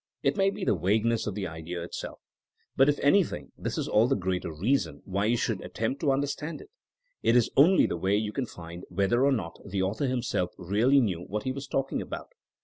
[0.23, 2.19] It may be the vagueness of the idea itself.
[2.75, 6.59] But if anything this is all the greater reason why you should attempt to understand
[6.59, 6.71] it.
[7.21, 10.99] It is the only way you can find whether or not the author himself really
[11.01, 12.31] knew what he was talking about.